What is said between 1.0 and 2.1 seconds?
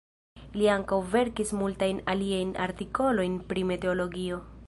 verkis multajn